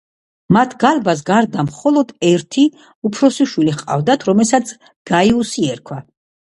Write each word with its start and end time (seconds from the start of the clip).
მათ 0.55 0.71
გალბას 0.83 1.21
გარდა 1.27 1.65
მხოლოდ 1.67 2.15
ერთი, 2.31 2.65
უფროსი 3.11 3.49
შვილი 3.55 3.77
ჰყავდათ, 3.79 4.29
რომელსაც 4.33 4.75
გაიუსი 5.15 5.71
ერქვა. 5.79 6.05